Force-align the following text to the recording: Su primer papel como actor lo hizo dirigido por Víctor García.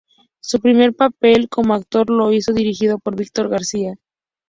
Su 0.39 0.59
primer 0.59 0.95
papel 0.95 1.47
como 1.47 1.75
actor 1.75 2.09
lo 2.09 2.33
hizo 2.33 2.53
dirigido 2.53 2.97
por 2.97 3.15
Víctor 3.15 3.49
García. 3.49 3.97